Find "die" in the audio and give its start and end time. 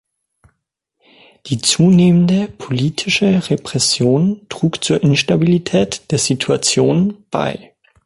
1.45-1.59